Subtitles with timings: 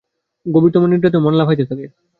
[0.45, 1.85] গভীরতম নিদ্রাতেও মন লাফাইতে থাকে।